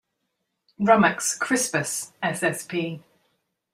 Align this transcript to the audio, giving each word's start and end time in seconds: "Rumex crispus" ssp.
"Rumex 0.79 1.37
crispus" 1.37 2.11
ssp. 2.23 3.03